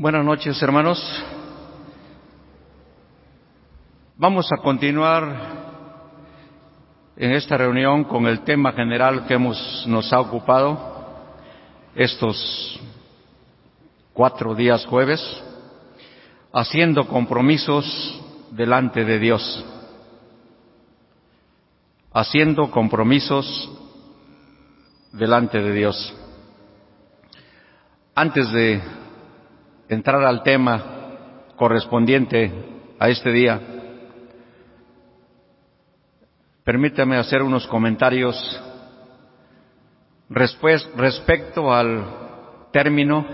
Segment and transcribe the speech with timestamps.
[0.00, 0.98] Buenas noches, hermanos.
[4.16, 5.36] Vamos a continuar
[7.16, 10.78] en esta reunión con el tema general que hemos, nos ha ocupado
[11.94, 12.80] estos
[14.14, 15.20] cuatro días jueves,
[16.50, 18.22] haciendo compromisos
[18.52, 19.66] delante de Dios.
[22.14, 23.70] Haciendo compromisos
[25.12, 26.14] delante de Dios.
[28.14, 28.80] Antes de
[29.90, 30.84] entrar al tema
[31.56, 32.52] correspondiente
[32.98, 33.60] a este día,
[36.62, 38.36] permítame hacer unos comentarios
[40.28, 42.04] respecto al
[42.70, 43.26] término,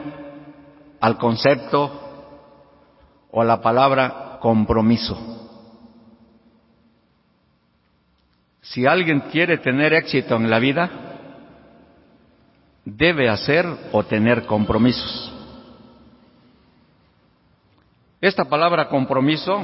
[0.98, 2.00] al concepto
[3.30, 5.34] o a la palabra compromiso.
[8.62, 10.90] Si alguien quiere tener éxito en la vida,
[12.86, 15.35] debe hacer o tener compromisos.
[18.20, 19.60] Esta palabra compromiso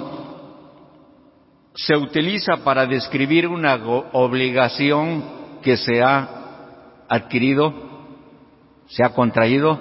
[1.75, 3.75] se utiliza para describir una
[4.13, 5.25] obligación
[5.63, 6.29] que se ha
[7.09, 7.73] adquirido,
[8.89, 9.79] se ha contraído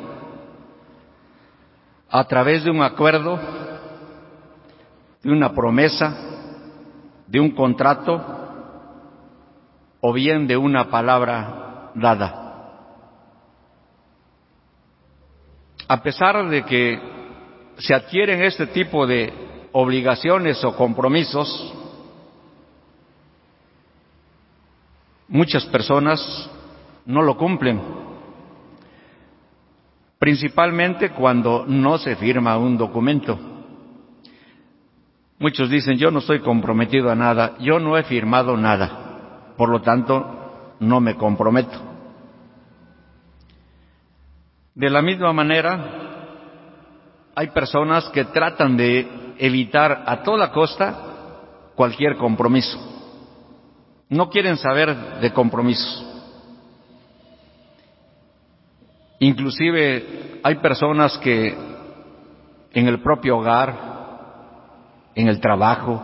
[2.09, 3.37] a través de un acuerdo,
[5.21, 6.15] de una promesa,
[7.27, 8.23] de un contrato
[9.99, 12.37] o bien de una palabra dada.
[15.89, 17.20] A pesar de que
[17.81, 19.33] se adquieren este tipo de
[19.71, 21.73] obligaciones o compromisos,
[25.27, 26.49] muchas personas
[27.05, 27.81] no lo cumplen,
[30.19, 33.39] principalmente cuando no se firma un documento.
[35.39, 39.81] Muchos dicen, yo no estoy comprometido a nada, yo no he firmado nada, por lo
[39.81, 41.79] tanto, no me comprometo.
[44.75, 46.00] De la misma manera,
[47.35, 51.11] hay personas que tratan de evitar a toda costa
[51.75, 52.79] cualquier compromiso.
[54.09, 56.07] No quieren saber de compromisos.
[59.19, 61.55] Inclusive hay personas que
[62.73, 63.91] en el propio hogar,
[65.15, 66.03] en el trabajo,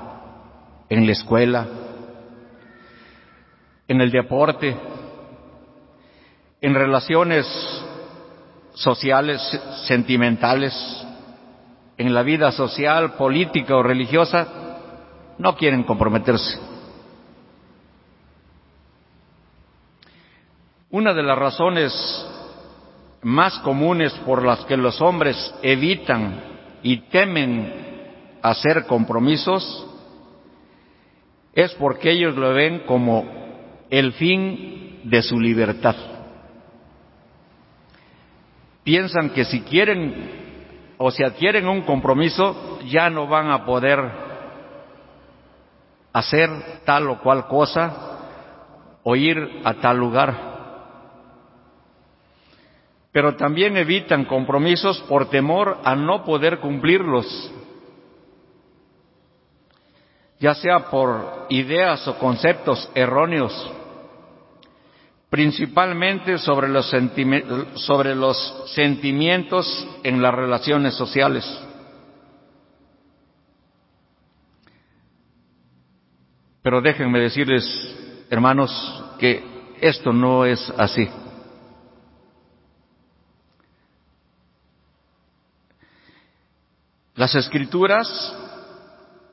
[0.89, 1.67] en la escuela,
[3.87, 4.75] en el deporte,
[6.61, 7.45] en relaciones
[8.73, 9.41] sociales,
[9.87, 11.06] sentimentales,
[11.97, 14.47] en la vida social, política o religiosa,
[15.37, 16.59] no quieren comprometerse.
[20.89, 21.93] Una de las razones
[23.23, 26.41] más comunes por las que los hombres evitan
[26.83, 27.73] y temen
[28.41, 29.85] hacer compromisos
[31.53, 33.25] es porque ellos lo ven como
[33.89, 35.95] el fin de su libertad
[38.87, 40.46] piensan que si quieren
[40.97, 43.99] o si adquieren un compromiso ya no van a poder
[46.13, 46.49] hacer
[46.85, 50.55] tal o cual cosa o ir a tal lugar.
[53.11, 57.53] Pero también evitan compromisos por temor a no poder cumplirlos,
[60.39, 63.76] ya sea por ideas o conceptos erróneos
[65.29, 66.89] principalmente sobre los,
[67.75, 71.45] sobre los sentimientos en las relaciones sociales.
[76.61, 77.63] Pero déjenme decirles,
[78.29, 78.71] hermanos,
[79.19, 79.43] que
[79.79, 81.07] esto no es así.
[87.15, 88.07] Las escrituras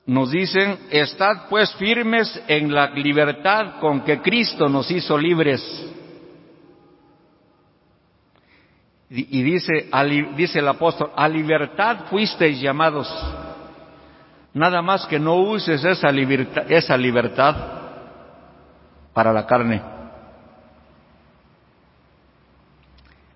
[0.06, 5.62] nos dicen, estad pues firmes en la libertad con que Cristo nos hizo libres.
[9.08, 9.88] Y dice,
[10.58, 13.08] el apóstol, a libertad fuisteis llamados.
[14.52, 17.54] Nada más que no uses esa libertad, esa libertad
[19.12, 19.82] para la carne.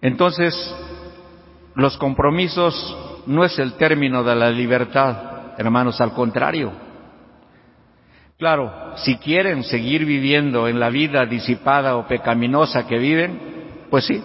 [0.00, 0.54] Entonces,
[1.74, 2.96] los compromisos
[3.26, 5.27] no es el término de la libertad,
[5.58, 6.72] hermanos, al contrario.
[8.38, 14.22] Claro, si quieren seguir viviendo en la vida disipada o pecaminosa que viven, pues sí,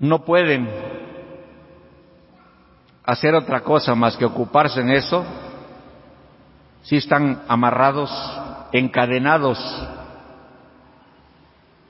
[0.00, 0.68] no pueden
[3.04, 5.24] hacer otra cosa más que ocuparse en eso,
[6.82, 8.10] si están amarrados,
[8.72, 9.58] encadenados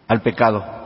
[0.07, 0.82] al pecado.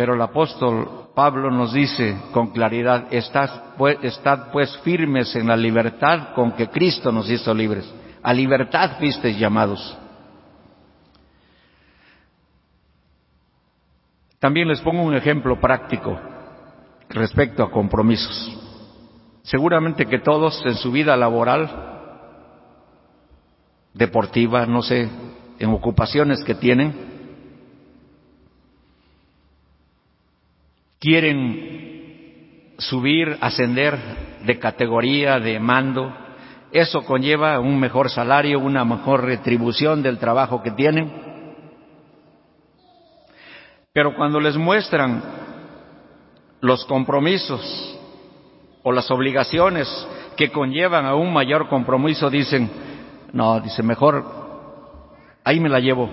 [0.00, 5.58] Pero el apóstol Pablo nos dice con claridad, estad pues, estad pues firmes en la
[5.58, 7.86] libertad con que Cristo nos hizo libres.
[8.22, 9.98] A libertad fuisteis llamados.
[14.38, 16.18] También les pongo un ejemplo práctico.
[17.10, 18.58] respecto a compromisos.
[19.42, 21.68] Seguramente que todos en su vida laboral,
[23.92, 25.10] deportiva, no sé,
[25.58, 27.19] en ocupaciones que tienen,
[31.00, 33.98] quieren subir, ascender
[34.44, 36.14] de categoría, de mando.
[36.70, 41.10] Eso conlleva un mejor salario, una mejor retribución del trabajo que tienen.
[43.92, 45.22] Pero cuando les muestran
[46.60, 47.98] los compromisos
[48.82, 49.88] o las obligaciones
[50.36, 52.70] que conllevan a un mayor compromiso, dicen,
[53.32, 54.24] no, dice, mejor
[55.42, 56.08] ahí me la llevo.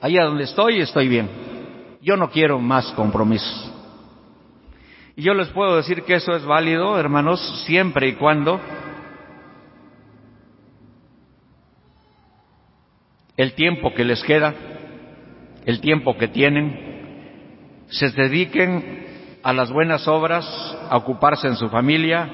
[0.00, 1.28] Ahí a donde estoy estoy bien.
[2.00, 3.79] Yo no quiero más compromisos.
[5.16, 8.60] Y yo les puedo decir que eso es válido, hermanos, siempre y cuando
[13.36, 14.54] el tiempo que les queda,
[15.64, 19.06] el tiempo que tienen, se dediquen
[19.42, 20.46] a las buenas obras,
[20.88, 22.28] a ocuparse en su familia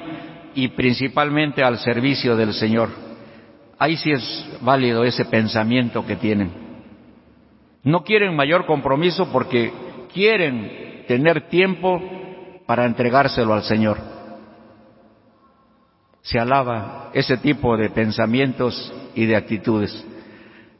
[0.53, 2.89] y principalmente al servicio del Señor.
[3.79, 6.51] Ahí sí es válido ese pensamiento que tienen.
[7.83, 9.71] No quieren mayor compromiso porque
[10.13, 12.01] quieren tener tiempo
[12.67, 13.97] para entregárselo al Señor.
[16.21, 20.05] Se alaba ese tipo de pensamientos y de actitudes.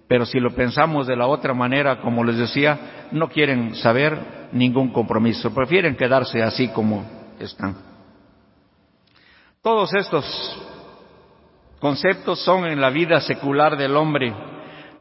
[0.07, 4.91] Pero si lo pensamos de la otra manera, como les decía, no quieren saber ningún
[4.91, 7.05] compromiso, prefieren quedarse así como
[7.39, 7.75] están.
[9.61, 10.25] Todos estos
[11.79, 14.33] conceptos son en la vida secular del hombre,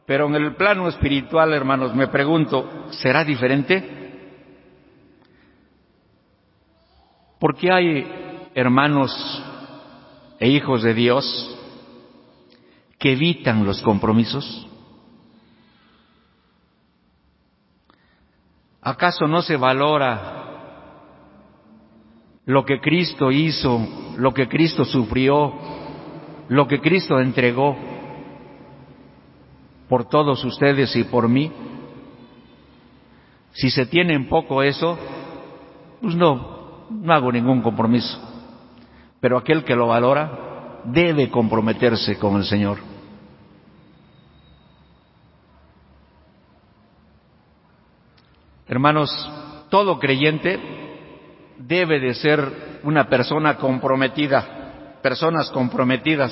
[0.05, 4.06] pero en el plano espiritual, hermanos, me pregunto, ¿será diferente?
[7.39, 9.11] ¿Por qué hay hermanos
[10.39, 11.55] e hijos de Dios
[12.97, 14.67] que evitan los compromisos?
[18.81, 20.33] ¿Acaso no se valora
[22.45, 23.85] lo que Cristo hizo,
[24.17, 25.53] lo que Cristo sufrió,
[26.47, 27.77] lo que Cristo entregó
[29.87, 31.51] por todos ustedes y por mí?
[33.51, 34.97] Si se tiene en poco eso,
[36.01, 36.56] pues no,
[36.89, 38.19] no hago ningún compromiso.
[39.19, 42.77] Pero aquel que lo valora debe comprometerse con el Señor.
[48.67, 49.09] Hermanos,
[49.69, 50.59] todo creyente
[51.57, 56.31] debe de ser una persona comprometida, personas comprometidas,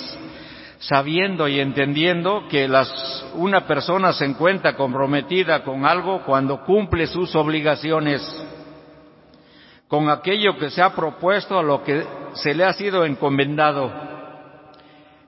[0.80, 2.90] sabiendo y entendiendo que las,
[3.36, 8.22] una persona se encuentra comprometida con algo cuando cumple sus obligaciones
[9.88, 13.92] con aquello que se ha propuesto a lo que se le ha sido encomendado.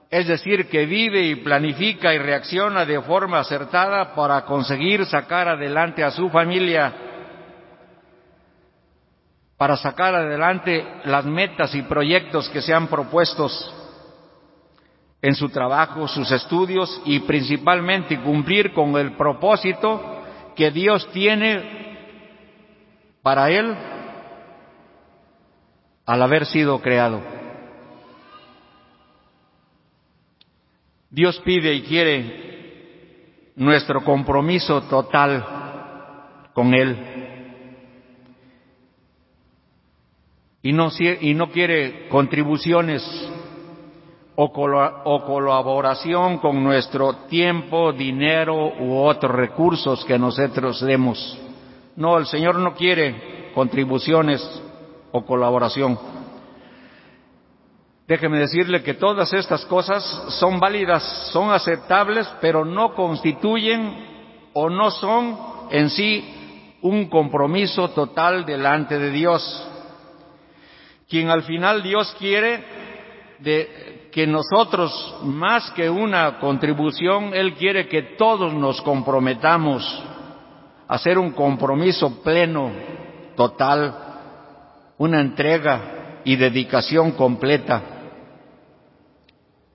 [0.09, 6.03] Es decir, que vive y planifica y reacciona de forma acertada para conseguir sacar adelante
[6.03, 6.93] a su familia,
[9.57, 13.73] para sacar adelante las metas y proyectos que se han propuestos
[15.21, 20.23] en su trabajo, sus estudios y principalmente cumplir con el propósito
[20.55, 21.97] que Dios tiene
[23.21, 23.75] para él
[26.07, 27.21] al haber sido creado.
[31.09, 35.45] Dios pide y quiere nuestro compromiso total
[36.53, 36.97] con Él.
[40.63, 40.89] Y no,
[41.21, 43.03] y no quiere contribuciones
[44.35, 51.37] o, o colaboración con nuestro tiempo, dinero u otros recursos que nosotros demos.
[51.95, 54.41] No, el Señor no quiere contribuciones
[55.17, 55.97] o colaboración.
[58.07, 60.03] Déjeme decirle que todas estas cosas
[60.39, 65.37] son válidas, son aceptables, pero no constituyen o no son
[65.71, 69.67] en sí un compromiso total delante de Dios.
[71.09, 72.63] Quien al final Dios quiere
[73.39, 79.83] de que nosotros, más que una contribución, Él quiere que todos nos comprometamos
[80.87, 82.71] a hacer un compromiso pleno,
[83.35, 84.06] total,
[84.97, 87.81] una entrega y dedicación completa.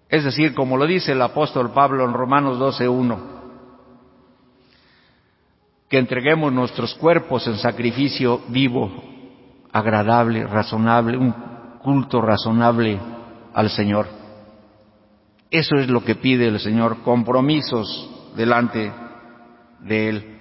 [0.08, 3.32] Es decir, como lo dice el apóstol Pablo en Romanos 12.1,
[5.88, 8.90] que entreguemos nuestros cuerpos en sacrificio vivo,
[9.72, 11.32] agradable, razonable, un
[11.82, 12.98] culto razonable
[13.54, 14.06] al Señor.
[15.50, 18.90] Eso es lo que pide el Señor, compromisos delante
[19.80, 20.31] de Él.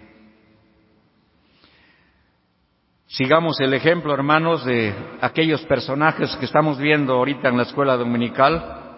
[3.11, 8.93] Sigamos el ejemplo, hermanos, de aquellos personajes que estamos viendo ahorita en la escuela dominical.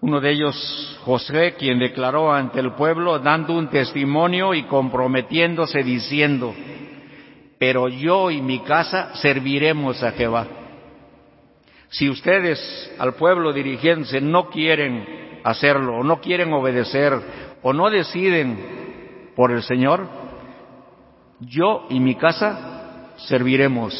[0.00, 6.54] Uno de ellos, José, quien declaró ante el pueblo, dando un testimonio y comprometiéndose diciendo,
[7.58, 10.46] pero yo y mi casa serviremos a Jehová.
[11.90, 17.12] Si ustedes al pueblo dirigiéndose no quieren hacerlo, o no quieren obedecer,
[17.60, 20.08] o no deciden por el Señor,
[21.40, 22.73] yo y mi casa
[23.16, 23.94] serviremos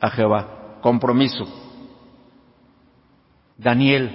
[0.00, 0.78] a Jehová.
[0.80, 1.46] Compromiso.
[3.56, 4.10] Daniel,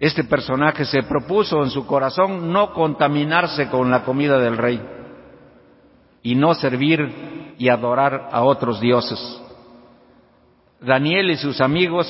[0.00, 4.80] este personaje se propuso en su corazón no contaminarse con la comida del rey
[6.22, 9.18] y no servir y adorar a otros dioses.
[10.80, 12.06] Daniel y sus amigos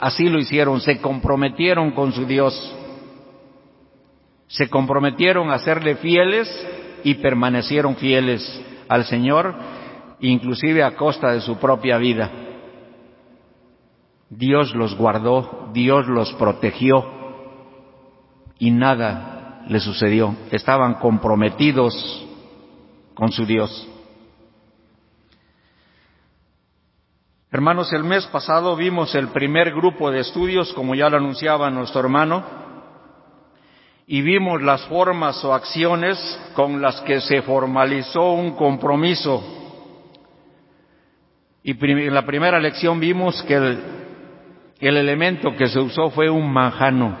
[0.00, 2.54] así lo hicieron, se comprometieron con su Dios,
[4.46, 6.48] se comprometieron a serle fieles
[7.02, 9.54] y permanecieron fieles al Señor,
[10.20, 12.30] inclusive a costa de su propia vida.
[14.30, 17.04] Dios los guardó, Dios los protegió
[18.58, 20.34] y nada le sucedió.
[20.50, 22.26] Estaban comprometidos
[23.14, 23.88] con su Dios.
[27.50, 32.00] Hermanos, el mes pasado vimos el primer grupo de estudios, como ya lo anunciaba nuestro
[32.00, 32.44] hermano,
[34.06, 36.18] y vimos las formas o acciones
[36.54, 39.57] con las que se formalizó un compromiso.
[41.68, 43.78] Y en la primera lección vimos que el,
[44.80, 47.14] el elemento que se usó fue un manjano,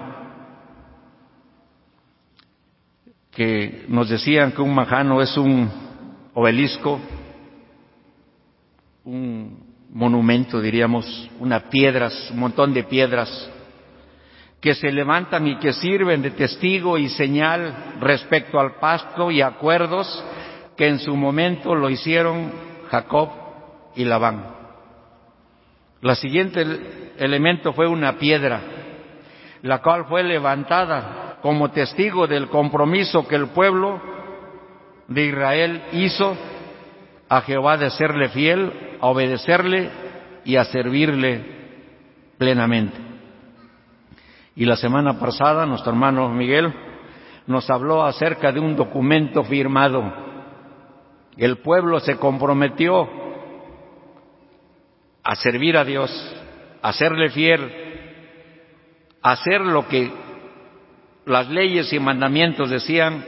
[3.30, 5.70] que nos decían que un manjano es un
[6.32, 6.98] obelisco,
[9.04, 13.50] un monumento, diríamos, unas piedras, un montón de piedras
[14.62, 20.24] que se levantan y que sirven de testigo y señal respecto al pasto y acuerdos
[20.74, 22.50] que en su momento lo hicieron
[22.90, 23.47] Jacob
[23.98, 24.44] y Labán.
[26.00, 26.64] La siguiente
[27.18, 28.60] elemento fue una piedra,
[29.62, 34.00] la cual fue levantada como testigo del compromiso que el pueblo
[35.08, 36.36] de Israel hizo
[37.28, 39.90] a Jehová de serle fiel, a obedecerle
[40.44, 41.44] y a servirle
[42.38, 42.96] plenamente.
[44.54, 46.72] Y la semana pasada nuestro hermano Miguel
[47.48, 50.04] nos habló acerca de un documento firmado.
[51.36, 53.27] El pueblo se comprometió
[55.28, 56.10] a servir a Dios,
[56.80, 57.70] a serle fiel,
[59.20, 60.10] a hacer lo que
[61.26, 63.22] las leyes y mandamientos decían,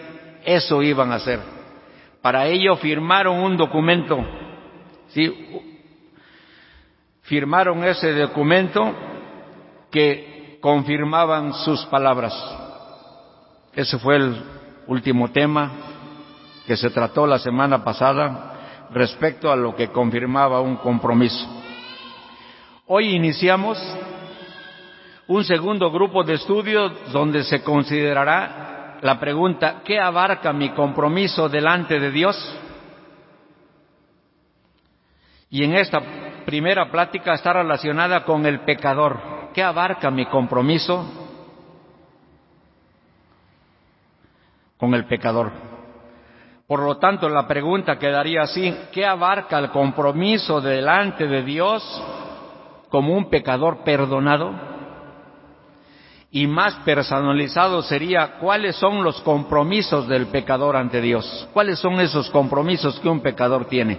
[0.47, 1.41] eso iban a hacer.
[2.23, 4.17] Para ello firmaron un documento,
[5.09, 5.31] ¿sí?
[7.21, 8.95] Firmaron ese documento
[9.91, 12.33] que confirmaban sus palabras.
[13.75, 14.43] Ese fue el
[14.87, 15.71] último tema
[16.67, 21.60] que se trató la semana pasada respecto a lo que confirmaba un compromiso.
[22.93, 23.79] Hoy iniciamos
[25.29, 32.01] un segundo grupo de estudio donde se considerará la pregunta, ¿qué abarca mi compromiso delante
[32.01, 32.37] de Dios?
[35.51, 36.01] Y en esta
[36.45, 39.21] primera plática está relacionada con el pecador.
[39.55, 41.07] ¿Qué abarca mi compromiso
[44.77, 45.53] con el pecador?
[46.67, 52.03] Por lo tanto, la pregunta quedaría así, ¿qué abarca el compromiso delante de Dios
[52.91, 54.71] como un pecador perdonado?
[56.33, 61.49] y más personalizado sería cuáles son los compromisos del pecador ante Dios.
[61.53, 63.99] ¿Cuáles son esos compromisos que un pecador tiene?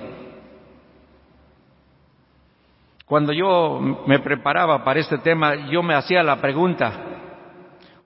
[3.06, 6.94] Cuando yo me preparaba para este tema, yo me hacía la pregunta,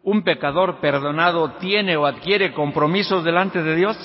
[0.02, 3.98] ¿un pecador perdonado tiene o adquiere compromisos delante de Dios?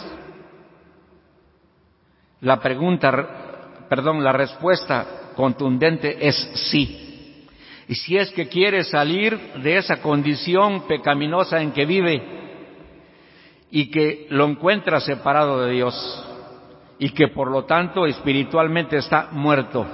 [2.43, 6.37] La pregunta, perdón, la respuesta contundente es
[6.71, 7.47] sí.
[7.89, 12.23] Y si es que quiere salir de esa condición pecaminosa en que vive
[13.71, 16.27] y que lo encuentra separado de Dios
[16.99, 19.87] y que por lo tanto espiritualmente está muerto,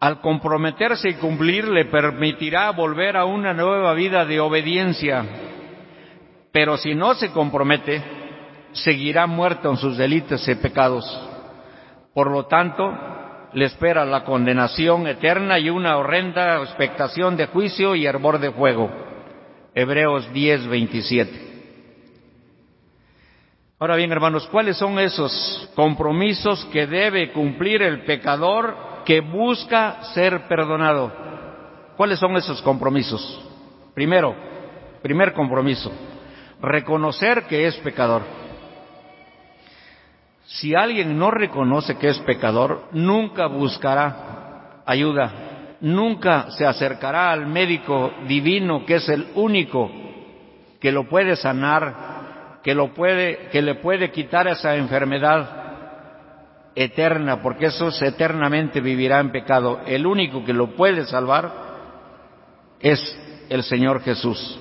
[0.00, 5.24] al comprometerse y cumplir le permitirá volver a una nueva vida de obediencia,
[6.52, 8.02] pero si no se compromete,
[8.72, 11.35] seguirá muerto en sus delitos y pecados.
[12.16, 12.96] Por lo tanto,
[13.52, 18.88] le espera la condenación eterna y una horrenda expectación de juicio y hervor de fuego.
[19.74, 21.40] Hebreos 10, 27.
[23.78, 30.48] Ahora bien, hermanos, ¿cuáles son esos compromisos que debe cumplir el pecador que busca ser
[30.48, 31.12] perdonado?
[31.98, 33.46] ¿Cuáles son esos compromisos?
[33.92, 34.34] Primero,
[35.02, 35.92] primer compromiso,
[36.62, 38.45] reconocer que es pecador.
[40.46, 48.12] Si alguien no reconoce que es pecador, nunca buscará ayuda, nunca se acercará al médico
[48.28, 49.90] divino que es el único
[50.80, 55.64] que lo puede sanar, que lo puede que le puede quitar esa enfermedad
[56.76, 59.80] eterna, porque eso eternamente vivirá en pecado.
[59.86, 61.50] El único que lo puede salvar
[62.80, 63.00] es
[63.48, 64.60] el Señor Jesús.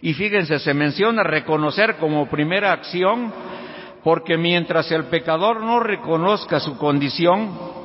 [0.00, 3.32] Y fíjense, se menciona reconocer como primera acción,
[4.02, 7.78] porque mientras el pecador no reconozca su condición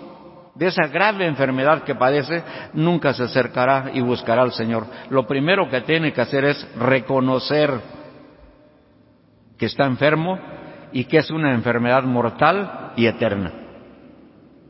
[0.56, 2.44] de esa grave enfermedad que padece,
[2.74, 4.86] nunca se acercará y buscará al Señor.
[5.10, 7.72] Lo primero que tiene que hacer es reconocer
[9.58, 10.40] que está enfermo
[10.92, 13.52] y que es una enfermedad mortal y eterna.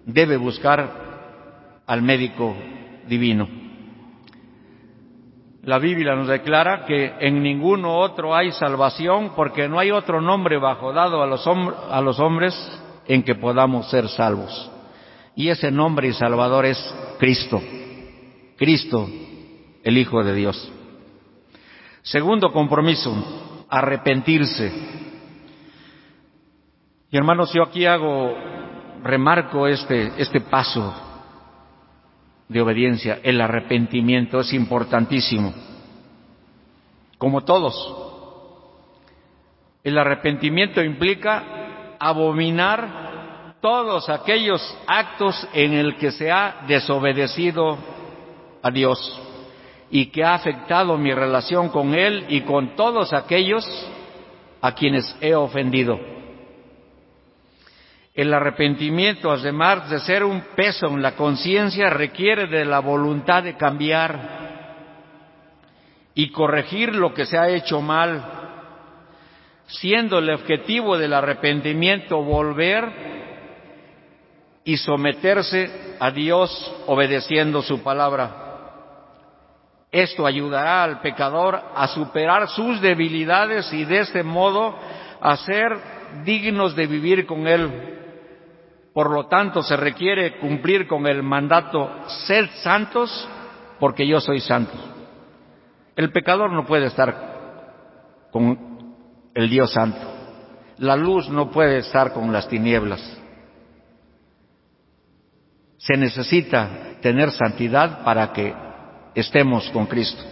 [0.05, 0.89] Debe buscar
[1.85, 2.55] al médico
[3.07, 3.62] divino.
[5.63, 10.58] La Biblia nos declara que en ninguno otro hay salvación porque no hay otro nombre
[10.58, 12.53] bajo dado a los, a los hombres
[13.08, 14.70] en que podamos ser salvos.
[15.38, 16.77] Y ese nombre y salvador es
[17.17, 17.62] Cristo.
[18.58, 19.08] Cristo,
[19.84, 20.70] el Hijo de Dios.
[22.01, 23.15] Segundo compromiso,
[23.70, 24.70] arrepentirse.
[27.10, 28.36] Y hermanos, yo aquí hago,
[29.01, 31.12] remarco este, este paso
[32.47, 35.53] de obediencia, el arrepentimiento es importantísimo,
[37.17, 37.73] como todos.
[39.83, 47.77] El arrepentimiento implica abominar todos aquellos actos en el que se ha desobedecido
[48.62, 49.21] a Dios
[49.89, 53.65] y que ha afectado mi relación con Él y con todos aquellos
[54.62, 56.12] a quienes he ofendido.
[58.13, 63.58] El arrepentimiento, además de ser un peso en la conciencia, requiere de la voluntad de
[63.58, 64.43] cambiar
[66.13, 68.24] y corregir lo que se ha hecho mal,
[69.65, 72.88] siendo el objetivo del arrepentimiento volver
[74.63, 78.41] y someterse a Dios obedeciendo su palabra.
[79.91, 84.77] Esto ayudará al pecador a superar sus debilidades y de este modo
[85.20, 85.79] a ser
[86.24, 88.01] dignos de vivir con Él
[88.93, 91.89] por lo tanto, se requiere cumplir con el mandato,
[92.27, 93.27] sed santos,
[93.79, 94.73] porque yo soy santo.
[95.95, 98.95] El pecador no puede estar con
[99.34, 99.99] el Dios santo.
[100.77, 103.01] La luz no puede estar con las tinieblas.
[105.77, 108.53] Se necesita tener santidad para que
[109.15, 110.23] estemos con Cristo.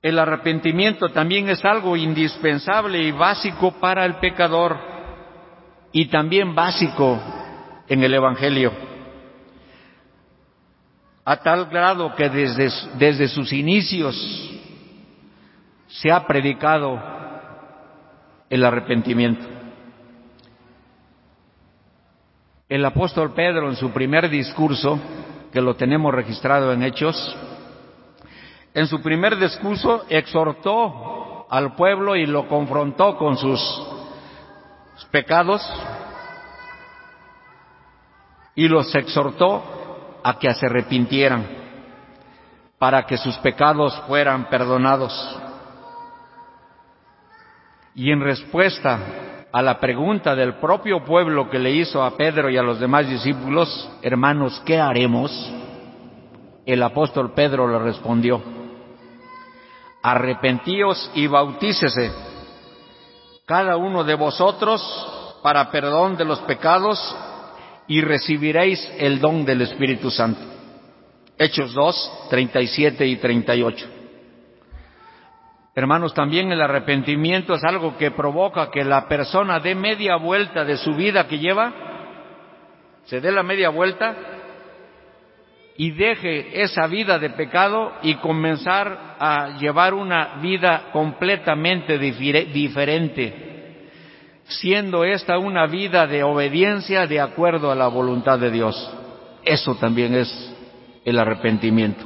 [0.00, 4.78] El arrepentimiento también es algo indispensable y básico para el pecador
[5.90, 7.20] y también básico
[7.88, 8.72] en el Evangelio.
[11.24, 14.16] A tal grado que desde, desde sus inicios
[15.88, 17.02] se ha predicado
[18.48, 19.46] el arrepentimiento.
[22.68, 24.98] El apóstol Pedro en su primer discurso,
[25.52, 27.36] que lo tenemos registrado en Hechos,
[28.78, 33.60] en su primer discurso exhortó al pueblo y lo confrontó con sus
[35.10, 35.60] pecados
[38.54, 41.44] y los exhortó a que se arrepintieran
[42.78, 45.12] para que sus pecados fueran perdonados.
[47.96, 49.00] Y en respuesta
[49.50, 53.08] a la pregunta del propio pueblo que le hizo a Pedro y a los demás
[53.08, 55.32] discípulos, hermanos, ¿qué haremos?
[56.64, 58.57] El apóstol Pedro le respondió,
[60.02, 62.12] arrepentíos y bautícese
[63.46, 64.80] cada uno de vosotros
[65.42, 67.16] para perdón de los pecados
[67.86, 70.40] y recibiréis el don del Espíritu Santo.
[71.38, 73.88] Hechos 2, 37 y 38.
[75.74, 80.76] Hermanos, también el arrepentimiento es algo que provoca que la persona dé media vuelta de
[80.76, 81.72] su vida que lleva,
[83.04, 84.37] se dé la media vuelta
[85.80, 93.86] y deje esa vida de pecado y comenzar a llevar una vida completamente diferente,
[94.48, 98.92] siendo esta una vida de obediencia de acuerdo a la voluntad de Dios.
[99.44, 100.52] Eso también es
[101.04, 102.04] el arrepentimiento.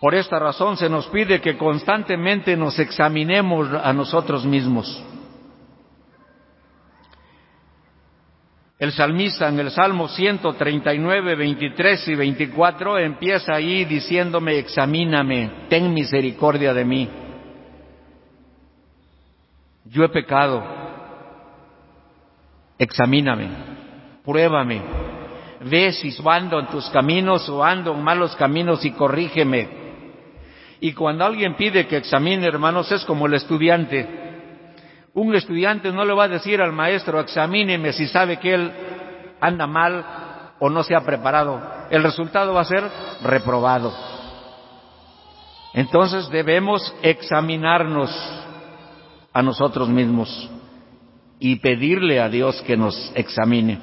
[0.00, 5.04] Por esta razón se nos pide que constantemente nos examinemos a nosotros mismos
[8.80, 16.72] El salmista en el Salmo 139, 23 y 24 empieza ahí diciéndome, examíname, ten misericordia
[16.72, 17.06] de mí.
[19.84, 20.64] Yo he pecado,
[22.78, 23.50] examíname,
[24.24, 24.80] pruébame,
[25.66, 29.68] ve si ando en tus caminos o ando en malos caminos y corrígeme.
[30.80, 34.19] Y cuando alguien pide que examine, hermanos, es como el estudiante
[35.14, 38.72] un estudiante no le va a decir al maestro, examíneme si sabe que él
[39.40, 40.04] anda mal
[40.60, 41.60] o no se ha preparado.
[41.90, 42.84] El resultado va a ser
[43.22, 43.92] reprobado.
[45.74, 48.10] Entonces debemos examinarnos
[49.32, 50.50] a nosotros mismos
[51.38, 53.78] y pedirle a Dios que nos examine.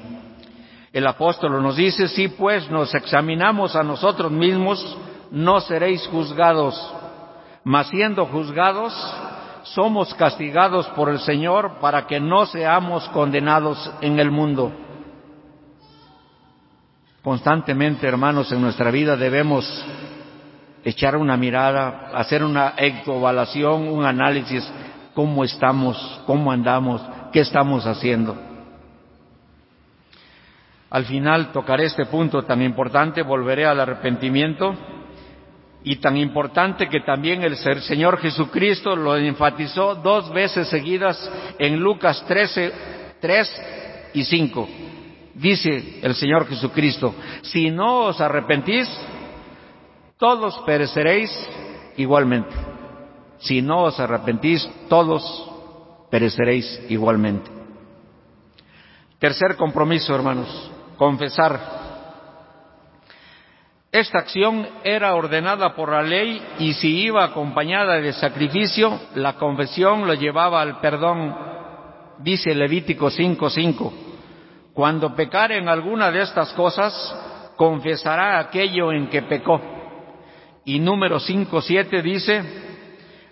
[0.94, 4.98] El apóstol nos dice, si pues nos examinamos a nosotros mismos,
[5.32, 6.76] no seréis juzgados,
[7.64, 8.94] mas siendo juzgados,
[9.74, 14.72] somos castigados por el Señor para que no seamos condenados en el mundo.
[17.24, 19.66] Constantemente, hermanos, en nuestra vida debemos
[20.84, 24.72] echar una mirada, hacer una evaluación, un análisis,
[25.14, 27.02] cómo estamos, cómo andamos,
[27.34, 28.38] qué estamos haciendo.
[30.90, 34.74] Al final tocaré este punto tan importante, volveré al arrepentimiento
[35.84, 42.24] y tan importante que también el Señor Jesucristo lo enfatizó dos veces seguidas en Lucas
[42.28, 42.74] 13,
[43.20, 43.62] 3
[44.14, 44.70] y 5.
[45.36, 47.14] Dice el Señor Jesucristo,
[47.44, 48.90] si no os arrepentís,
[50.18, 51.32] todos pereceréis
[51.98, 52.56] igualmente.
[53.40, 55.24] Si no os arrepentís, todos
[56.10, 57.52] pereceréis igualmente.
[59.20, 61.87] Tercer compromiso, hermanos, confesar.
[63.92, 70.06] Esta acción era ordenada por la ley y si iba acompañada de sacrificio, la confesión
[70.06, 71.34] lo llevaba al perdón,
[72.20, 73.94] dice Levítico 5:5.
[74.74, 76.94] Cuando pecare en alguna de estas cosas,
[77.56, 79.62] confesará aquello en que pecó.
[80.66, 82.44] Y número 5:7 dice,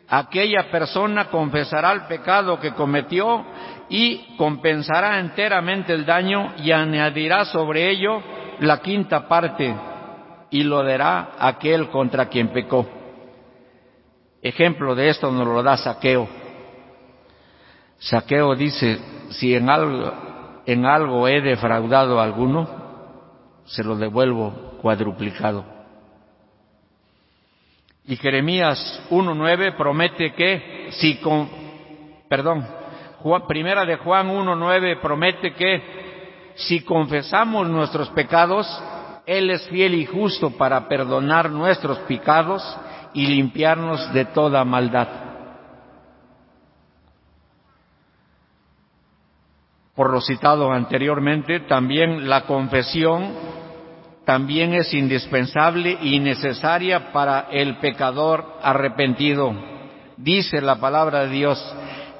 [0.07, 3.45] aquella persona confesará el pecado que cometió
[3.89, 8.21] y compensará enteramente el daño y añadirá sobre ello
[8.59, 9.75] la quinta parte
[10.55, 12.87] y lo dará aquel contra quien pecó.
[14.41, 16.29] Ejemplo de esto nos lo da Saqueo.
[17.97, 18.97] Saqueo dice,
[19.31, 20.13] si en algo,
[20.65, 22.69] en algo he defraudado a alguno,
[23.65, 25.65] se lo devuelvo cuadruplicado.
[28.05, 31.49] Y Jeremías 1.9 promete que si con,
[32.29, 32.65] perdón,
[33.45, 38.65] primera de Juan 1.9 promete que si confesamos nuestros pecados,
[39.25, 42.61] él es fiel y justo para perdonar nuestros pecados
[43.13, 45.07] y limpiarnos de toda maldad.
[49.95, 53.33] Por lo citado anteriormente, también la confesión
[54.25, 59.53] también es indispensable y necesaria para el pecador arrepentido.
[60.17, 61.75] Dice la palabra de Dios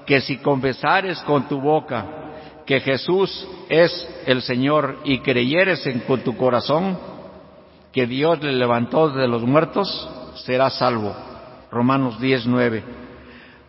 [0.05, 2.24] que si confesares con tu boca
[2.65, 6.97] que Jesús es el Señor y creyeres en tu corazón
[7.91, 10.09] que Dios le levantó de los muertos,
[10.45, 11.15] serás salvo.
[11.71, 12.45] Romanos 10,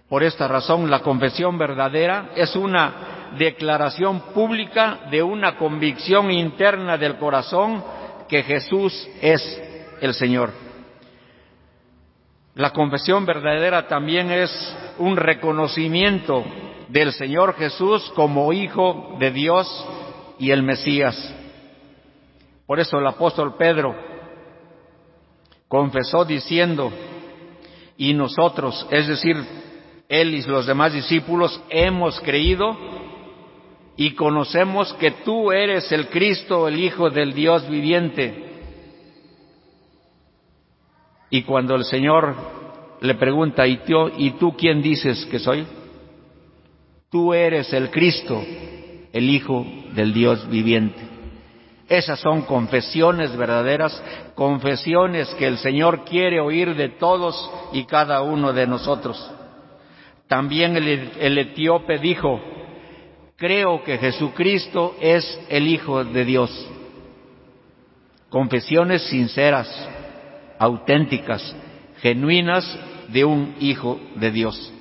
[0.09, 7.17] Por esta razón, la confesión verdadera es una declaración pública de una convicción interna del
[7.17, 7.85] corazón
[8.29, 9.63] que Jesús es
[10.01, 10.66] el Señor.
[12.57, 14.51] La confesión verdadera también es
[14.97, 16.43] un reconocimiento
[16.89, 19.69] del Señor Jesús como Hijo de Dios
[20.39, 21.35] y el Mesías.
[22.67, 23.95] Por eso el apóstol Pedro
[25.69, 26.91] confesó diciendo,
[27.99, 29.37] y nosotros, es decir,
[30.09, 32.75] él y los demás discípulos, hemos creído
[33.99, 38.56] y conocemos que tú eres el Cristo, el Hijo del Dios viviente.
[41.31, 42.35] Y cuando el Señor
[43.01, 43.81] le pregunta, ¿y
[44.19, 45.67] ¿y tú quién dices que soy?
[47.11, 48.43] Tú eres el Cristo,
[49.13, 51.17] el Hijo del Dios viviente.
[51.89, 54.03] Esas son confesiones verdaderas,
[54.35, 59.33] confesiones que el Señor quiere oír de todos y cada uno de nosotros.
[60.27, 62.41] También el, etíope dijo,
[63.37, 66.71] creo que Jesucristo es el Hijo de Dios.
[68.31, 69.69] Confesiones sinceras,
[70.59, 71.55] auténticas,
[72.01, 72.65] genuinas
[73.09, 74.73] de un Hijo de Dios.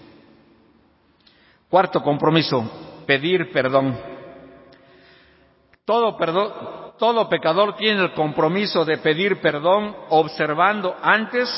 [1.69, 3.97] Cuarto compromiso, pedir perdón.
[5.85, 6.17] Todo,
[7.29, 11.49] pecador tiene el compromiso de pedir perdón observando antes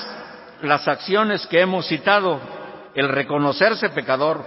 [0.61, 2.39] las acciones que hemos citado,
[2.95, 4.43] el reconocerse pecador,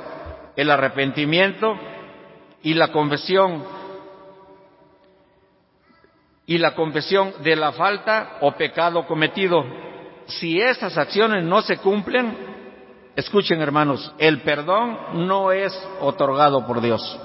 [0.57, 1.79] el arrepentimiento
[2.63, 3.65] y la confesión
[6.51, 9.65] y la confesión de la falta o pecado cometido.
[10.27, 12.51] Si estas acciones no se cumplen,
[13.17, 17.21] Escuchen hermanos, el perdón no es otorgado por Dios.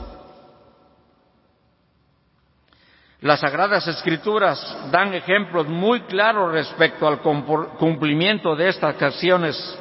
[3.21, 4.59] Las Sagradas Escrituras
[4.91, 9.79] dan ejemplos muy claros respecto al cumplimiento de estas acciones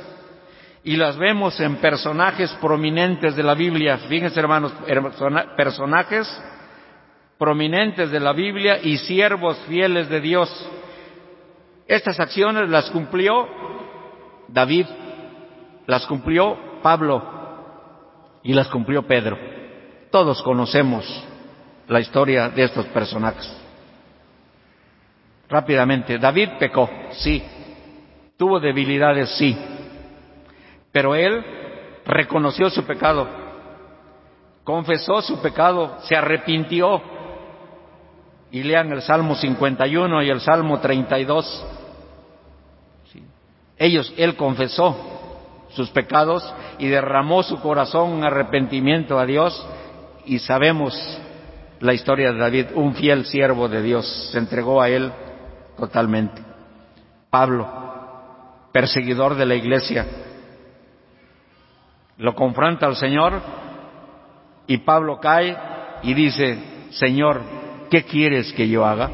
[0.85, 3.99] y las vemos en personajes prominentes de la Biblia.
[4.09, 4.73] Fíjense hermanos,
[5.57, 6.29] personajes
[7.39, 10.71] prominentes de la Biblia y siervos fieles de Dios.
[11.87, 13.49] Estas acciones las cumplió
[14.49, 14.87] David
[15.87, 17.23] las cumplió Pablo
[18.43, 19.39] y las cumplió Pedro.
[20.11, 21.05] Todos conocemos
[21.89, 23.53] la historia de estos personajes.
[25.49, 27.43] Rápidamente, David pecó, sí.
[28.37, 29.57] Tuvo debilidades, sí.
[30.91, 31.45] Pero él
[32.07, 33.29] reconoció su pecado,
[34.63, 37.03] confesó su pecado, se arrepintió.
[38.55, 41.67] Y lean el Salmo 51 y el Salmo 32.
[43.77, 44.97] Ellos, él confesó
[45.71, 49.67] sus pecados y derramó su corazón en arrepentimiento a Dios
[50.25, 50.95] y sabemos
[51.81, 55.11] la historia de David, un fiel siervo de Dios, se entregó a él
[55.77, 56.41] totalmente.
[57.31, 57.69] Pablo,
[58.71, 60.07] perseguidor de la iglesia,
[62.19, 63.33] lo confronta al Señor
[64.69, 65.57] y Pablo cae
[66.05, 66.57] y dice,
[66.91, 67.64] Señor,
[67.95, 69.09] ¿qué quieres que yo haga?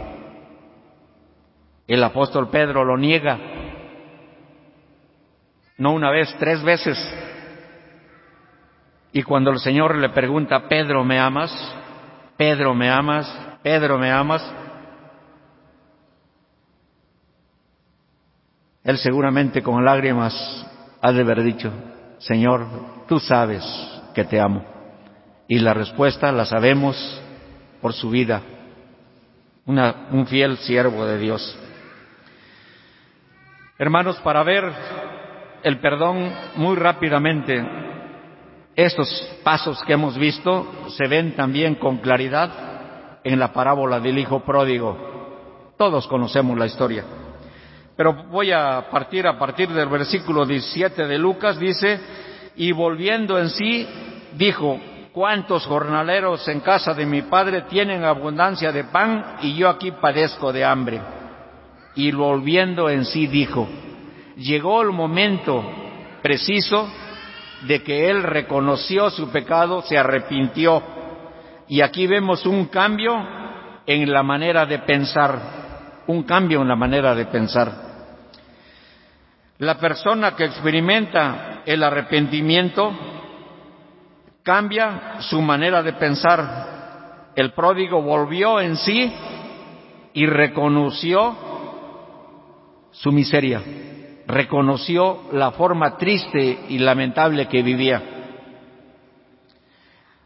[1.86, 3.38] El apóstol Pedro lo niega,
[5.76, 6.96] no una vez, tres veces.
[9.12, 11.52] Y cuando el Señor le pregunta, Pedro, ¿me amas?
[12.38, 13.30] Pedro, ¿me amas?
[13.62, 14.50] Pedro, ¿me amas?
[18.82, 20.32] Él seguramente con lágrimas
[21.02, 21.70] ha de haber dicho,
[22.16, 22.66] Señor,
[23.06, 23.62] tú sabes
[24.14, 24.64] que te amo.
[25.48, 26.96] Y la respuesta la sabemos
[27.82, 28.40] por su vida,
[29.66, 31.58] un fiel siervo de Dios.
[33.78, 34.64] Hermanos, para ver
[35.62, 37.64] el perdón muy rápidamente,
[38.76, 39.08] estos
[39.42, 45.74] pasos que hemos visto se ven también con claridad en la parábola del Hijo Pródigo.
[45.76, 47.04] Todos conocemos la historia.
[47.96, 52.00] Pero voy a partir a partir del versículo 17 de Lucas, dice,
[52.56, 53.86] y volviendo en sí,
[54.36, 54.80] dijo,
[55.12, 60.52] ¿cuántos jornaleros en casa de mi padre tienen abundancia de pan y yo aquí padezco
[60.52, 61.00] de hambre?
[61.94, 63.68] Y volviendo en sí dijo,
[64.36, 65.64] llegó el momento
[66.22, 66.88] preciso
[67.62, 70.82] de que él reconoció su pecado, se arrepintió.
[71.68, 73.14] Y aquí vemos un cambio
[73.86, 75.38] en la manera de pensar,
[76.06, 77.90] un cambio en la manera de pensar.
[79.58, 82.92] La persona que experimenta el arrepentimiento
[84.50, 87.30] cambia su manera de pensar.
[87.36, 89.12] El pródigo volvió en sí
[90.12, 91.36] y reconoció
[92.90, 93.62] su miseria
[94.26, 98.02] reconoció la forma triste y lamentable que vivía.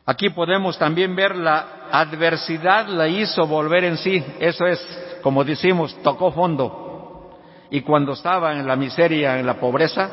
[0.07, 4.23] Aquí podemos también ver la adversidad la hizo volver en sí.
[4.39, 4.81] Eso es,
[5.23, 7.39] como decimos, tocó fondo.
[7.71, 10.11] Y cuando estaba en la miseria, en la pobreza,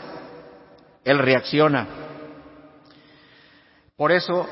[1.04, 2.01] él reacciona.
[4.02, 4.48] Por eso,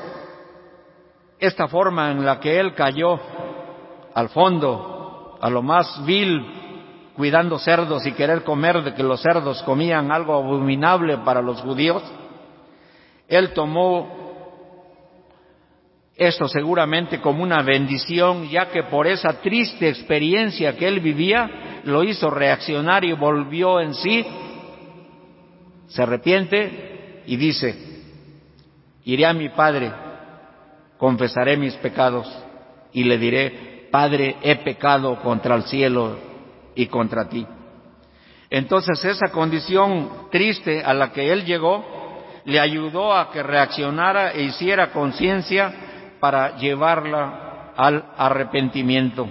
[1.40, 3.18] esta forma en la que él cayó
[4.14, 9.60] al fondo, a lo más vil cuidando cerdos y querer comer de que los cerdos
[9.64, 12.00] comían algo abominable para los judíos,
[13.26, 14.20] él tomó
[16.14, 22.04] esto seguramente como una bendición, ya que por esa triste experiencia que él vivía, lo
[22.04, 24.24] hizo reaccionar y volvió en sí,
[25.88, 27.89] se arrepiente y dice,
[29.04, 29.92] iré a mi Padre,
[30.98, 32.26] confesaré mis pecados
[32.92, 36.16] y le diré, Padre, he pecado contra el cielo
[36.74, 37.46] y contra ti.
[38.48, 41.84] Entonces esa condición triste a la que él llegó
[42.44, 45.72] le ayudó a que reaccionara e hiciera conciencia
[46.20, 49.28] para llevarla al arrepentimiento.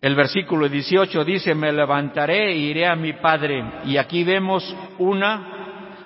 [0.00, 3.64] El versículo 18 dice, me levantaré e iré a mi Padre.
[3.86, 5.53] Y aquí vemos una,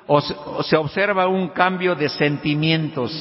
[0.09, 3.12] o se observa un cambio de sentimientos.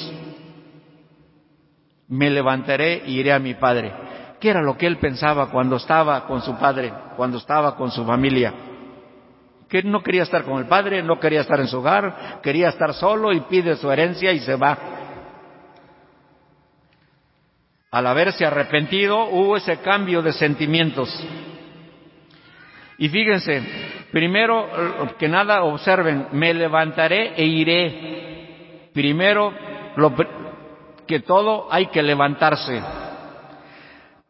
[2.08, 3.94] Me levantaré e iré a mi Padre.
[4.40, 8.06] ¿Qué era lo que él pensaba cuando estaba con su padre, cuando estaba con su
[8.06, 8.54] familia?
[9.68, 12.94] Que no quería estar con el padre, no quería estar en su hogar, quería estar
[12.94, 14.78] solo y pide su herencia y se va.
[17.90, 21.10] Al haberse arrepentido hubo ese cambio de sentimientos.
[22.98, 23.62] Y fíjense,
[24.12, 24.68] primero
[25.20, 28.90] que nada observen, me levantaré e iré.
[28.94, 29.54] Primero,
[29.96, 30.14] lo,
[31.06, 32.82] que todo hay que levantarse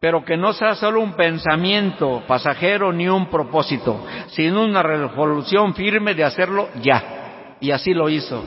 [0.00, 6.14] pero que no sea solo un pensamiento pasajero ni un propósito, sino una resolución firme
[6.14, 7.56] de hacerlo ya.
[7.60, 8.44] Y así lo hizo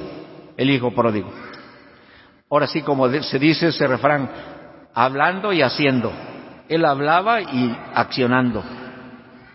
[0.55, 1.29] el hijo pródigo.
[2.49, 4.29] Ahora sí, como se dice ese refrán,
[4.93, 6.11] hablando y haciendo.
[6.69, 8.63] Él hablaba y accionando.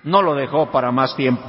[0.06, 1.42] No lo dejó para más tiempo.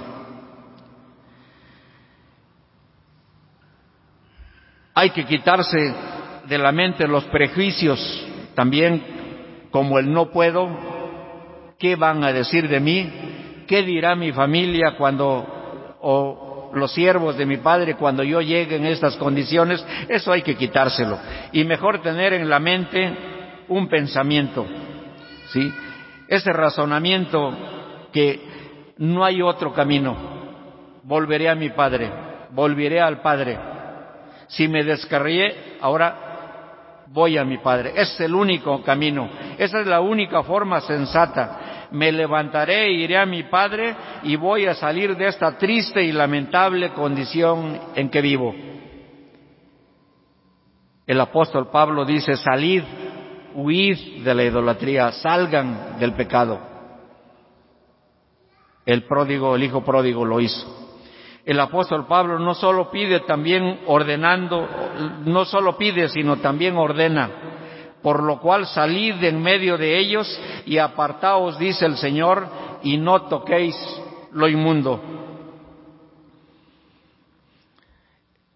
[4.94, 5.78] Hay que quitarse
[6.48, 8.00] de la mente los prejuicios
[8.56, 10.68] también como el no puedo,
[11.78, 13.66] ¿qué van a decir de mí?
[13.68, 18.86] ¿Qué dirá mi familia cuando o los siervos de mi Padre cuando yo llegue en
[18.86, 21.20] estas condiciones, eso hay que quitárselo.
[21.52, 23.16] Y mejor tener en la mente
[23.68, 24.66] un pensamiento,
[25.50, 25.72] ¿sí?
[26.28, 27.54] Ese razonamiento
[28.12, 28.47] que
[28.98, 30.16] no hay otro camino.
[31.04, 32.12] Volveré a mi Padre,
[32.52, 33.58] volveré al Padre.
[34.48, 36.28] Si me descarrié, ahora
[37.08, 37.94] voy a mi Padre.
[37.96, 39.30] es el único camino.
[39.58, 41.88] Esa es la única forma sensata.
[41.92, 46.90] Me levantaré iré a mi Padre y voy a salir de esta triste y lamentable
[46.90, 48.54] condición en que vivo.
[51.06, 52.84] El apóstol Pablo dice, salid,
[53.56, 56.77] huid de la idolatría, salgan del pecado.
[58.88, 60.78] El pródigo, el hijo pródigo lo hizo
[61.48, 64.68] el apóstol Pablo no solo pide también ordenando,
[65.24, 67.30] no solo pide, sino también ordena,
[68.02, 70.28] por lo cual salid de en medio de ellos
[70.66, 72.50] y apartaos, dice el Señor,
[72.84, 73.78] y no toquéis
[74.34, 75.00] lo inmundo.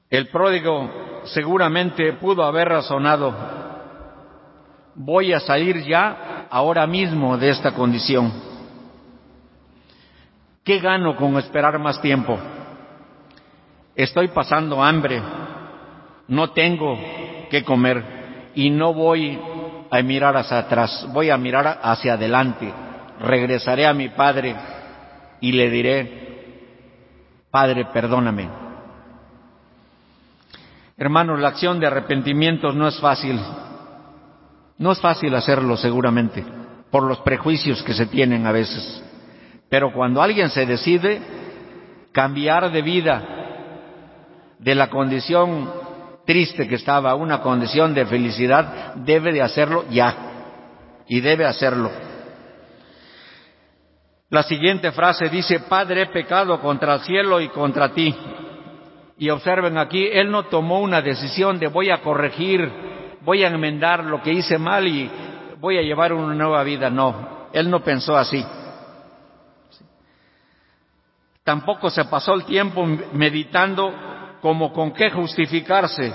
[0.09, 3.33] El pródigo seguramente pudo haber razonado,
[4.95, 8.50] voy a salir ya ahora mismo de esta condición.
[10.63, 12.37] ¿Qué gano con esperar más tiempo?
[13.95, 15.21] estoy pasando hambre,
[16.27, 16.97] no tengo
[17.49, 19.39] que comer y no voy
[19.89, 22.73] a mirar hacia atrás, voy a mirar hacia adelante.
[23.19, 24.55] Regresaré a mi Padre
[25.41, 26.21] y le diré,
[27.51, 28.49] Padre, perdóname.
[30.97, 33.39] Hermanos, la acción de arrepentimiento no es fácil.
[34.77, 36.43] No es fácil hacerlo seguramente,
[36.89, 39.03] por los prejuicios que se tienen a veces.
[39.71, 41.21] Pero cuando alguien se decide
[42.11, 43.23] cambiar de vida,
[44.59, 45.71] de la condición
[46.25, 50.13] triste que estaba a una condición de felicidad, debe de hacerlo ya.
[51.07, 51.89] Y debe hacerlo.
[54.29, 58.13] La siguiente frase dice, Padre, he pecado contra el cielo y contra ti.
[59.19, 62.69] Y observen aquí, Él no tomó una decisión de voy a corregir,
[63.21, 65.09] voy a enmendar lo que hice mal y
[65.61, 66.89] voy a llevar una nueva vida.
[66.89, 68.45] No, Él no pensó así.
[71.43, 73.91] Tampoco se pasó el tiempo meditando
[74.41, 76.13] como con qué justificarse,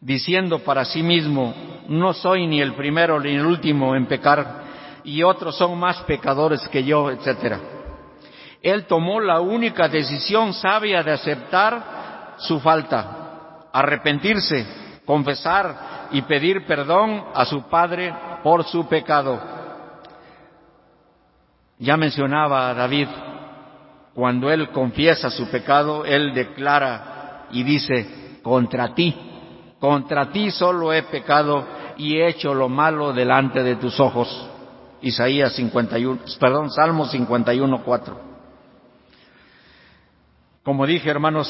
[0.00, 1.54] diciendo para sí mismo,
[1.88, 4.62] no soy ni el primero ni el último en pecar,
[5.04, 7.58] y otros son más pecadores que yo, etc.
[8.60, 14.66] Él tomó la única decisión sabia de aceptar su falta, arrepentirse,
[15.04, 19.61] confesar y pedir perdón a su Padre por su pecado.
[21.82, 23.08] Ya mencionaba a David,
[24.14, 29.12] cuando él confiesa su pecado, él declara y dice, contra ti,
[29.80, 31.66] contra ti solo he pecado
[31.96, 34.48] y he hecho lo malo delante de tus ojos.
[35.00, 38.20] Isaías 51, perdón, Salmo 51, 4.
[40.62, 41.48] Como dije, hermanos,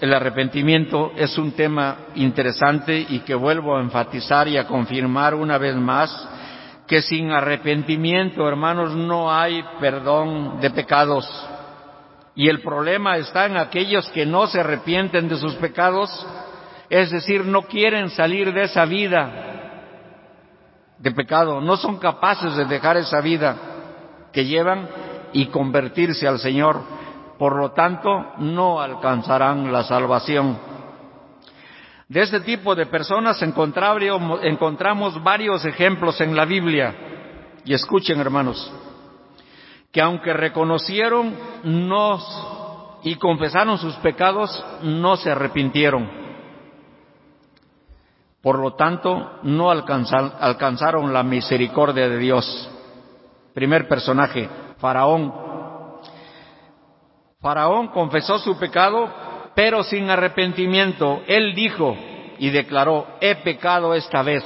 [0.00, 5.56] el arrepentimiento es un tema interesante y que vuelvo a enfatizar y a confirmar una
[5.56, 6.28] vez más
[6.88, 11.28] que sin arrepentimiento, hermanos, no hay perdón de pecados.
[12.34, 16.26] Y el problema está en aquellos que no se arrepienten de sus pecados,
[16.88, 19.48] es decir, no quieren salir de esa vida
[20.98, 23.56] de pecado, no son capaces de dejar esa vida
[24.32, 24.88] que llevan
[25.32, 26.80] y convertirse al Señor.
[27.38, 30.58] Por lo tanto, no alcanzarán la salvación.
[32.08, 36.94] De este tipo de personas encontramos varios ejemplos en la Biblia.
[37.64, 38.72] Y escuchen, hermanos,
[39.92, 41.36] que aunque reconocieron
[43.02, 46.10] y confesaron sus pecados, no se arrepintieron.
[48.40, 52.70] Por lo tanto, no alcanzaron la misericordia de Dios.
[53.52, 55.34] Primer personaje, Faraón.
[57.40, 59.10] Faraón confesó su pecado,
[59.58, 61.24] pero sin arrepentimiento.
[61.26, 61.96] Él dijo
[62.38, 64.44] y declaró, he pecado esta vez.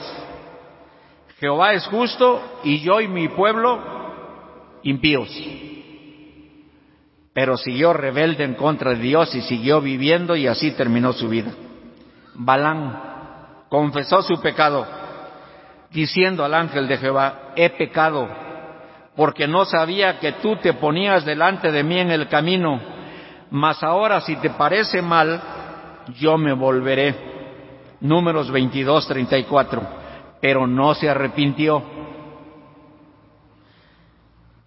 [1.38, 3.79] Jehová es justo y yo y mi pueblo
[4.83, 5.29] impíos.
[7.35, 11.52] Pero siguió rebelde en contra de Dios y siguió viviendo y así terminó su vida.
[12.33, 14.87] Balán confesó su pecado,
[15.90, 18.31] diciendo al ángel de Jehová, he pecado,
[19.15, 23.02] porque no sabía que tú te ponías delante de mí en el camino,
[23.53, 25.40] mas ahora si te parece mal,
[26.19, 27.15] yo me volveré.
[28.00, 29.83] Números 22, 34.
[30.40, 31.85] Pero no se arrepintió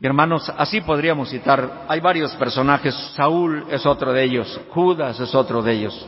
[0.08, 5.62] hermanos, así podríamos citar, hay varios personajes, Saúl es otro de ellos, Judas es otro
[5.62, 6.08] de ellos,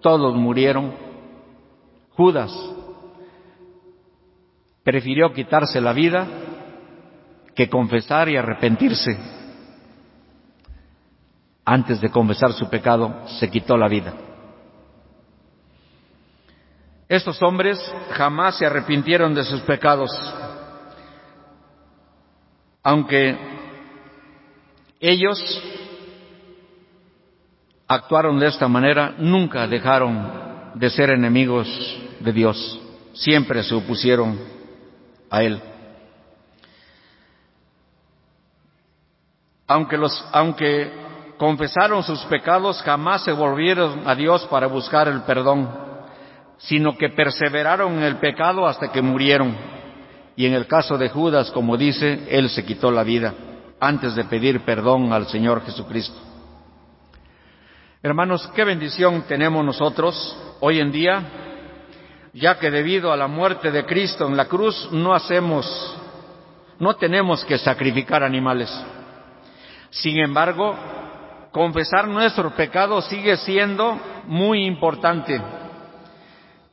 [0.00, 0.92] todos murieron.
[2.10, 2.52] Judas
[4.82, 6.26] prefirió quitarse la vida
[7.54, 9.35] que confesar y arrepentirse.
[11.68, 14.14] Antes de confesar su pecado, se quitó la vida.
[17.08, 17.78] Estos hombres
[18.12, 20.10] jamás se arrepintieron de sus pecados,
[22.84, 23.36] aunque
[25.00, 25.38] ellos
[27.88, 31.68] actuaron de esta manera, nunca dejaron de ser enemigos
[32.20, 32.80] de Dios,
[33.12, 34.38] siempre se opusieron
[35.30, 35.60] a Él.
[39.66, 41.05] Aunque, los, aunque
[41.38, 45.68] confesaron sus pecados, jamás se volvieron a Dios para buscar el perdón,
[46.58, 49.56] sino que perseveraron en el pecado hasta que murieron.
[50.36, 53.34] Y en el caso de Judas, como dice, él se quitó la vida
[53.80, 56.18] antes de pedir perdón al Señor Jesucristo.
[58.02, 61.22] Hermanos, qué bendición tenemos nosotros hoy en día,
[62.32, 65.96] ya que debido a la muerte de Cristo en la cruz no hacemos,
[66.78, 68.70] no tenemos que sacrificar animales.
[69.90, 70.76] Sin embargo,
[71.52, 75.40] confesar nuestro pecado sigue siendo muy importante,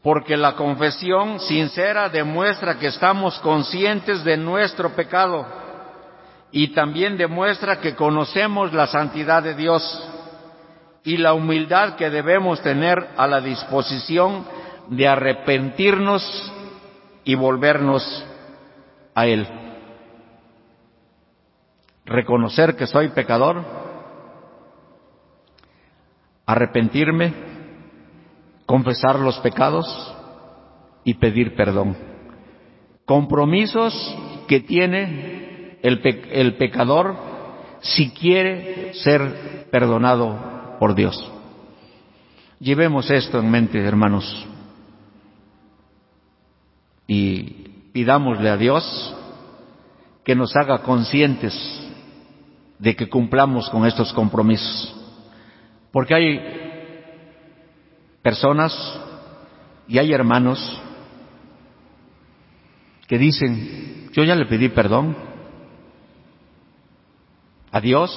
[0.02, 5.46] porque la confesión sincera demuestra que estamos conscientes de nuestro pecado
[6.52, 10.10] y también demuestra que conocemos la santidad de Dios
[11.04, 14.46] y la humildad que debemos tener a la disposición
[14.90, 16.52] de arrepentirnos
[17.24, 18.26] y volvernos
[19.16, 19.48] a Él.
[22.06, 23.83] Reconocer que soy pecador,
[26.46, 27.34] arrepentirme,
[28.66, 29.88] confesar los pecados
[31.04, 31.96] y pedir perdón.
[33.06, 33.94] Compromisos
[34.48, 37.16] que tiene el, el pecador
[37.82, 41.32] si quiere ser perdonado por Dios.
[42.60, 44.48] Llevemos esto en mente, hermanos,
[47.08, 47.44] y
[47.92, 49.16] pidámosle a Dios
[50.24, 51.54] que nos haga conscientes
[52.80, 55.03] de que cumplamos con estos compromisos.
[55.94, 56.42] Porque hay
[58.24, 58.74] personas
[59.88, 60.82] y hay hermanos
[63.08, 65.16] que dicen, yo ya le pedí perdón
[67.72, 68.12] a Dios,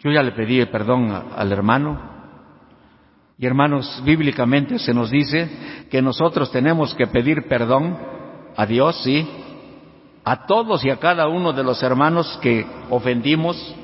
[0.00, 2.16] yo ya le pedí perdón al hermano,
[3.36, 7.96] y hermanos, bíblicamente se nos dice que nosotros tenemos que pedir perdón
[8.56, 9.28] a Dios, sí,
[10.24, 13.76] a todos y a cada uno de los hermanos que ofendimos.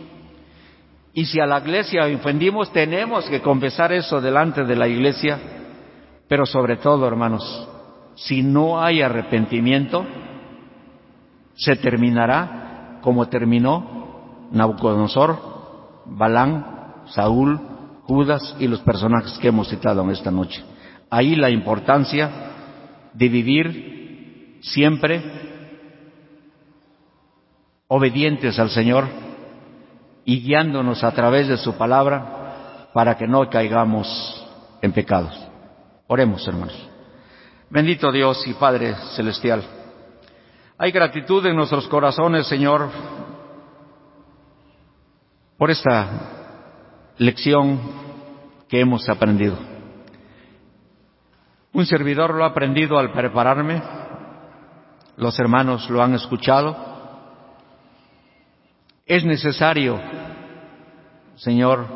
[1.15, 5.39] Y si a la iglesia ofendimos, tenemos que confesar eso delante de la iglesia.
[6.27, 7.69] Pero sobre todo, hermanos,
[8.17, 10.05] si no hay arrepentimiento,
[11.55, 15.39] se terminará como terminó Nabucodonosor,
[16.07, 17.61] Balán, Saúl,
[18.03, 20.65] Judas y los personajes que hemos citado en esta noche.
[21.11, 22.31] Ahí la importancia
[23.13, 25.23] de vivir siempre
[27.87, 29.07] obedientes al Señor
[30.25, 34.09] y guiándonos a través de su palabra para que no caigamos
[34.81, 35.35] en pecados.
[36.07, 36.91] Oremos, hermanos.
[37.71, 39.65] Bendito Dios y Padre Celestial.
[40.79, 42.89] Hay gratitud en nuestros corazones, Señor,
[45.57, 46.09] por esta
[47.19, 47.81] lección
[48.69, 49.57] que hemos aprendido.
[51.73, 53.83] Un servidor lo ha aprendido al prepararme,
[55.17, 56.94] los hermanos lo han escuchado,
[59.07, 60.01] es necesario,
[61.37, 61.87] Señor,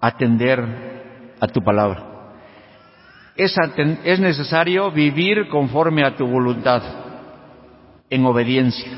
[0.00, 2.06] atender a tu palabra.
[3.36, 3.54] Es,
[4.04, 6.82] es, necesario vivir conforme a tu voluntad,
[8.10, 8.90] en obediencia.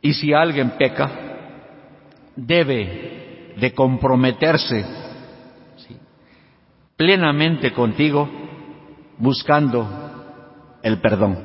[0.00, 1.10] Y si alguien peca,
[2.34, 4.84] debe de comprometerse
[6.96, 8.28] plenamente contigo,
[9.18, 11.38] buscando el perdón.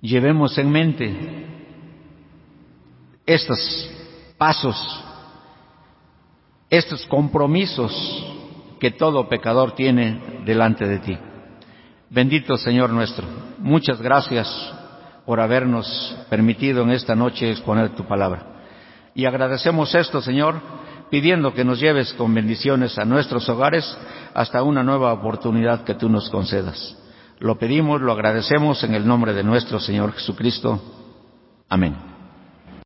[0.00, 1.45] Llevemos en mente
[3.26, 3.90] estos
[4.38, 5.04] pasos,
[6.70, 7.92] estos compromisos
[8.78, 11.18] que todo pecador tiene delante de ti.
[12.08, 13.26] Bendito Señor nuestro,
[13.58, 14.48] muchas gracias
[15.24, 18.46] por habernos permitido en esta noche exponer tu palabra.
[19.14, 20.60] Y agradecemos esto, Señor,
[21.10, 23.96] pidiendo que nos lleves con bendiciones a nuestros hogares
[24.34, 26.96] hasta una nueva oportunidad que tú nos concedas.
[27.38, 30.80] Lo pedimos, lo agradecemos en el nombre de nuestro Señor Jesucristo.
[31.68, 32.05] Amén.